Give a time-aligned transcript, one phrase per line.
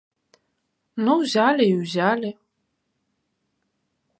[1.03, 2.31] Ну ўзялі і ўзялі.